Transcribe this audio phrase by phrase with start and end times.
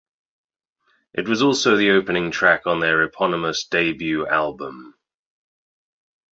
[1.13, 4.95] It was also the opening track on their eponymous debut album.